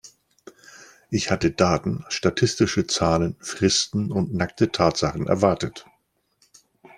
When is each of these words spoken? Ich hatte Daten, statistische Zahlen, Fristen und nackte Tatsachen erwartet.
Ich 1.11 1.29
hatte 1.29 1.51
Daten, 1.51 2.05
statistische 2.09 2.87
Zahlen, 2.87 3.35
Fristen 3.39 4.11
und 4.11 4.33
nackte 4.33 4.71
Tatsachen 4.71 5.27
erwartet. 5.27 5.85